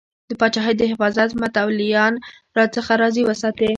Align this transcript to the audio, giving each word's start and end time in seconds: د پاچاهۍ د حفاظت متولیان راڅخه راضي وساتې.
د 0.29 0.31
پاچاهۍ 0.39 0.73
د 0.77 0.83
حفاظت 0.91 1.29
متولیان 1.41 2.13
راڅخه 2.57 2.93
راضي 3.01 3.23
وساتې. 3.25 3.69